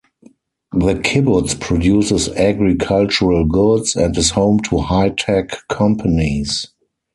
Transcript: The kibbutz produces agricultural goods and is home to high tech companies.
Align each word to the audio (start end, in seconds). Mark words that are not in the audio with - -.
The 0.71 0.95
kibbutz 0.95 1.59
produces 1.59 2.27
agricultural 2.29 3.45
goods 3.45 3.95
and 3.95 4.17
is 4.17 4.31
home 4.31 4.59
to 4.71 4.79
high 4.79 5.09
tech 5.09 5.51
companies. 5.69 6.69